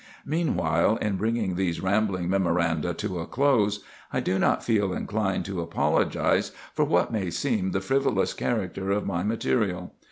[0.25, 3.81] Meanwhile, in bringing these rambling memoranda to a close,
[4.11, 9.05] I do not feel inclined to apologize for what may seem the frivolous character of
[9.05, 9.93] my material.